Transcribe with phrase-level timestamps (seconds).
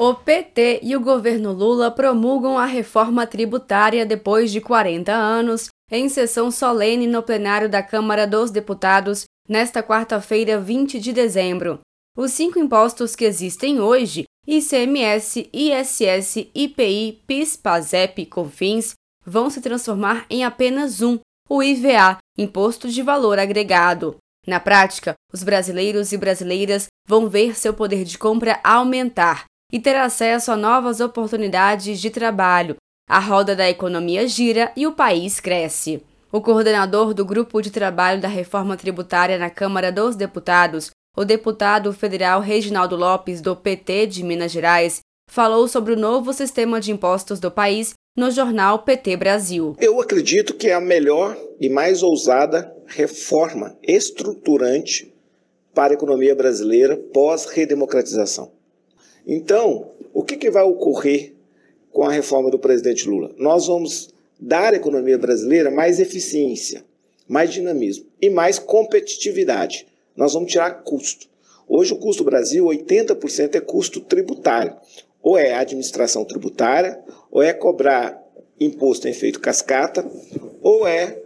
[0.00, 6.08] O PT e o governo Lula promulgam a reforma tributária depois de 40 anos, em
[6.08, 11.80] sessão solene no plenário da Câmara dos Deputados, nesta quarta-feira, 20 de dezembro.
[12.16, 18.92] Os cinco impostos que existem hoje ICMS, ISS, IPI, PIS, PASEP CONFINS
[19.26, 21.18] vão se transformar em apenas um,
[21.50, 24.14] o IVA, Imposto de Valor Agregado.
[24.46, 29.96] Na prática, os brasileiros e brasileiras vão ver seu poder de compra aumentar e ter
[29.96, 32.76] acesso a novas oportunidades de trabalho.
[33.08, 36.02] A roda da economia gira e o país cresce.
[36.30, 41.92] O coordenador do Grupo de Trabalho da Reforma Tributária na Câmara dos Deputados, o deputado
[41.92, 45.00] federal Reginaldo Lopes, do PT de Minas Gerais,
[45.30, 49.76] falou sobre o novo sistema de impostos do país no jornal PT Brasil.
[49.80, 55.14] Eu acredito que é a melhor e mais ousada reforma estruturante
[55.74, 58.57] para a economia brasileira pós-redemocratização.
[59.30, 61.34] Então, o que, que vai ocorrer
[61.92, 63.30] com a reforma do presidente Lula?
[63.36, 64.08] Nós vamos
[64.40, 66.82] dar à economia brasileira mais eficiência,
[67.28, 69.86] mais dinamismo e mais competitividade.
[70.16, 71.28] Nós vamos tirar custo.
[71.68, 74.74] Hoje, o custo do Brasil, 80% é custo tributário.
[75.22, 76.98] Ou é administração tributária,
[77.30, 78.18] ou é cobrar
[78.58, 80.10] imposto em efeito cascata,
[80.62, 81.20] ou é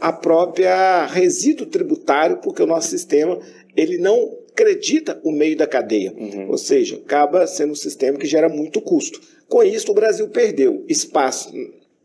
[0.00, 3.40] a própria resíduo tributário, porque o nosso sistema
[3.76, 6.12] ele não acredita o meio da cadeia.
[6.16, 6.50] Uhum.
[6.50, 9.20] Ou seja, acaba sendo um sistema que gera muito custo.
[9.48, 11.52] Com isso, o Brasil perdeu espaço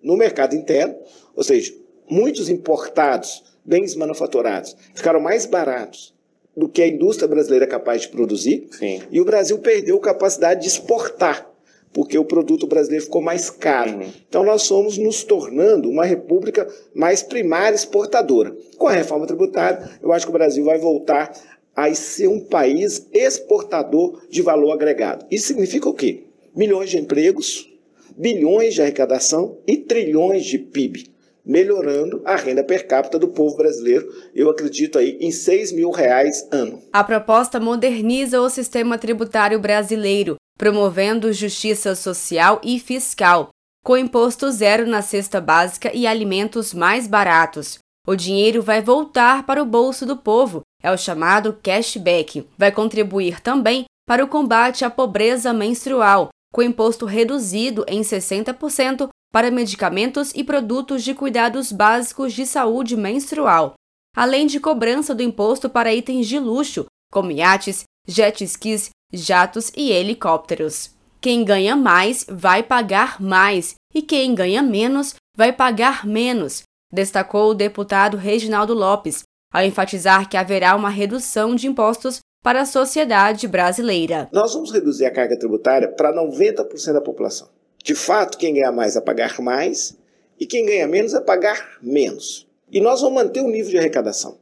[0.02, 0.96] no mercado interno,
[1.36, 1.74] ou seja,
[2.10, 6.14] muitos importados, bens manufaturados, ficaram mais baratos
[6.56, 9.02] do que a indústria brasileira é capaz de produzir, Sim.
[9.12, 11.52] e o Brasil perdeu capacidade de exportar,
[11.92, 13.92] porque o produto brasileiro ficou mais caro.
[13.92, 14.10] Uhum.
[14.28, 18.56] Então nós somos nos tornando uma república mais primária exportadora.
[18.78, 21.34] Com a reforma tributária, eu acho que o Brasil vai voltar
[21.76, 25.26] a ser um país exportador de valor agregado.
[25.30, 26.24] Isso significa o quê?
[26.56, 27.70] Milhões de empregos,
[28.18, 31.14] bilhões de arrecadação e trilhões de PIB,
[31.46, 36.48] melhorando a renda per capita do povo brasileiro, eu acredito aí em 6 mil reais
[36.52, 36.82] ano.
[36.92, 43.50] A proposta moderniza o sistema tributário brasileiro, promovendo justiça social e fiscal,
[43.84, 47.78] com imposto zero na cesta básica e alimentos mais baratos.
[48.08, 52.48] O dinheiro vai voltar para o bolso do povo, é o chamado cashback.
[52.56, 59.50] Vai contribuir também para o combate à pobreza menstrual, com imposto reduzido em 60% para
[59.50, 63.74] medicamentos e produtos de cuidados básicos de saúde menstrual,
[64.16, 69.92] além de cobrança do imposto para itens de luxo, como iates, jet skis, jatos e
[69.92, 70.92] helicópteros.
[71.20, 76.62] Quem ganha mais vai pagar mais e quem ganha menos vai pagar menos,
[76.94, 79.24] destacou o deputado Reginaldo Lopes,
[79.56, 84.28] ao enfatizar que haverá uma redução de impostos para a sociedade brasileira.
[84.34, 87.48] Nós vamos reduzir a carga tributária para 90% da população.
[87.82, 89.98] De fato, quem ganha mais vai pagar mais
[90.38, 92.46] e quem ganha menos vai pagar menos.
[92.70, 94.38] E nós vamos manter o nível de arrecadação,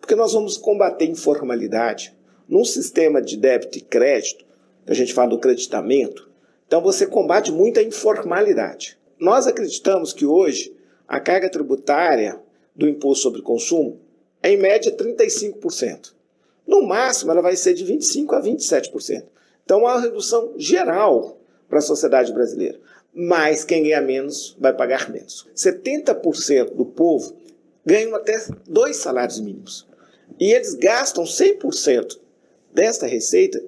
[0.00, 2.16] porque nós vamos combater informalidade
[2.48, 4.46] num sistema de débito e crédito,
[4.86, 6.26] a gente fala do creditamento.
[6.66, 8.96] Então você combate muito a informalidade.
[9.20, 10.74] Nós acreditamos que hoje
[11.06, 12.40] a carga tributária
[12.74, 14.07] do imposto sobre consumo
[14.42, 16.12] é em média 35%.
[16.66, 19.24] No máximo, ela vai ser de 25% a 27%.
[19.64, 21.38] Então, há uma redução geral
[21.68, 22.78] para a sociedade brasileira.
[23.14, 25.46] Mas quem ganha menos vai pagar menos.
[25.56, 27.34] 70% do povo
[27.84, 29.86] ganham até dois salários mínimos.
[30.38, 32.18] E eles gastam 100%
[32.72, 33.62] desta receita,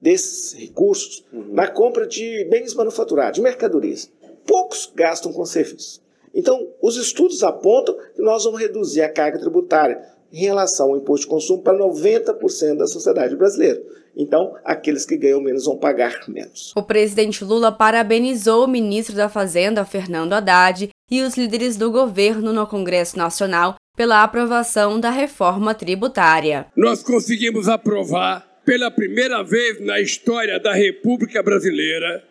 [0.00, 1.54] desses recursos, uhum.
[1.54, 4.10] na compra de bens manufaturados, de mercadorias.
[4.46, 6.03] Poucos gastam com serviços.
[6.34, 10.00] Então, os estudos apontam que nós vamos reduzir a carga tributária
[10.32, 13.80] em relação ao imposto de consumo para 90% da sociedade brasileira.
[14.16, 16.72] Então, aqueles que ganham menos vão pagar menos.
[16.76, 22.52] O presidente Lula parabenizou o ministro da Fazenda, Fernando Haddad, e os líderes do governo
[22.52, 26.66] no Congresso Nacional pela aprovação da reforma tributária.
[26.76, 32.24] Nós conseguimos aprovar, pela primeira vez na história da República Brasileira,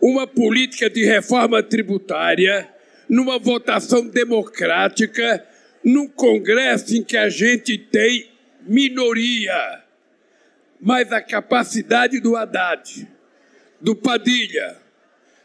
[0.00, 2.68] uma política de reforma tributária
[3.12, 5.46] numa votação democrática,
[5.84, 8.30] num Congresso em que a gente tem
[8.62, 9.82] minoria,
[10.80, 13.06] mas a capacidade do Haddad,
[13.78, 14.78] do Padilha,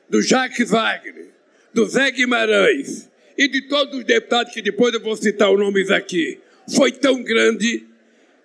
[0.10, 1.28] do Jacques Wagner,
[1.74, 5.92] do Zé Guimarães e de todos os deputados que depois eu vou citar os nomes
[5.92, 6.40] aqui,
[6.74, 7.86] foi tão grande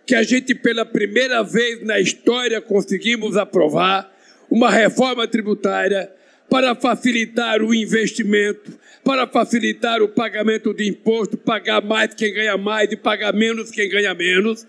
[0.04, 4.12] que a gente, pela primeira vez na história, conseguimos aprovar
[4.50, 6.12] uma reforma tributária
[6.52, 12.90] para facilitar o investimento, para facilitar o pagamento de imposto, pagar mais quem ganha mais
[12.90, 14.66] e pagar menos quem ganha menos,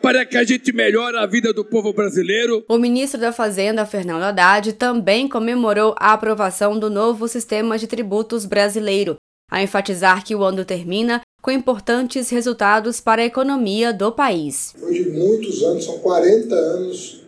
[0.00, 2.64] para que a gente melhore a vida do povo brasileiro.
[2.68, 8.44] O ministro da Fazenda, Fernando Haddad, também comemorou a aprovação do novo sistema de tributos
[8.44, 9.16] brasileiro,
[9.50, 14.72] a enfatizar que o ano termina com importantes resultados para a economia do país.
[14.74, 17.22] Depois de muitos anos, são 40 anos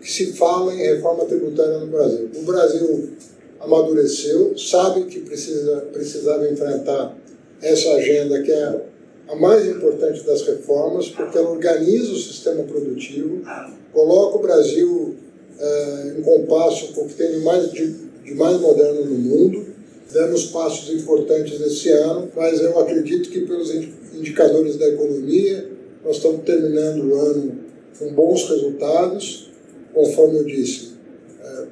[0.00, 2.30] que se fala em reforma tributária no Brasil.
[2.36, 3.16] O Brasil
[3.60, 7.16] amadureceu, sabe que precisa, precisava enfrentar
[7.60, 8.80] essa agenda que é
[9.28, 13.42] a mais importante das reformas, porque ela organiza o sistema produtivo,
[13.92, 15.16] coloca o Brasil
[15.58, 17.94] é, em compasso com o que tem de mais, de,
[18.24, 19.66] de mais moderno no mundo.
[20.10, 23.70] Demos passos importantes esse ano, mas eu acredito que pelos
[24.14, 25.68] indicadores da economia,
[26.02, 27.58] nós estamos terminando o ano
[27.98, 29.50] com bons resultados,
[29.92, 30.97] conforme eu disse.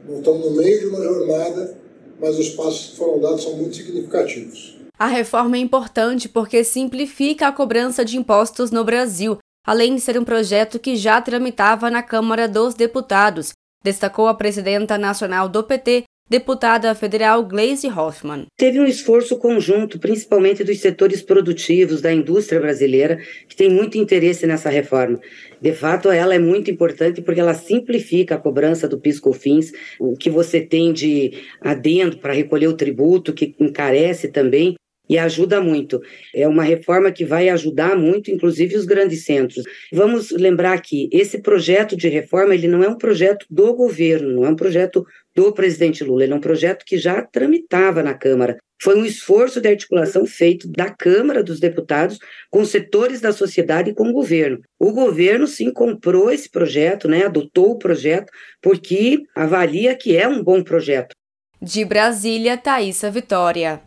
[0.07, 1.77] Nós estamos no meio de uma jornada,
[2.21, 4.77] mas os passos que foram dados são muito significativos.
[4.99, 10.19] A reforma é importante porque simplifica a cobrança de impostos no Brasil, além de ser
[10.19, 16.05] um projeto que já tramitava na Câmara dos Deputados, destacou a presidenta nacional do PT,
[16.29, 18.47] deputada federal Gleisi Hoffmann.
[18.57, 23.19] Teve um esforço conjunto, principalmente dos setores produtivos da indústria brasileira,
[23.49, 25.21] que tem muito interesse nessa reforma.
[25.61, 30.29] De fato, ela é muito importante porque ela simplifica a cobrança do PIS/COFINS, o que
[30.29, 34.75] você tem de adendo para recolher o tributo, que encarece também,
[35.09, 36.01] e ajuda muito.
[36.35, 39.65] É uma reforma que vai ajudar muito, inclusive os grandes centros.
[39.93, 44.45] Vamos lembrar que esse projeto de reforma ele não é um projeto do governo, não
[44.45, 45.05] é um projeto
[45.35, 48.57] do presidente Lula, ele é um projeto que já tramitava na Câmara.
[48.83, 52.19] Foi um esforço de articulação feito da Câmara dos Deputados
[52.51, 54.61] com setores da sociedade e com o governo.
[54.79, 58.31] O governo sim comprou esse projeto, né, adotou o projeto
[58.61, 61.15] porque avalia que é um bom projeto.
[61.61, 63.81] De Brasília, Thaisa Vitória.